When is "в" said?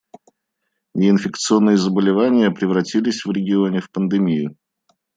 3.23-3.31, 3.81-3.91